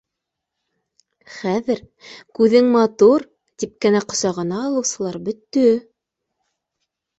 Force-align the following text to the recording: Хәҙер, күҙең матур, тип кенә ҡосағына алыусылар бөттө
Хәҙер, 1.33 1.81
күҙең 2.39 2.71
матур, 2.77 3.27
тип 3.65 3.77
кенә 3.87 4.03
ҡосағына 4.15 4.65
алыусылар 4.65 5.23
бөттө 5.31 5.69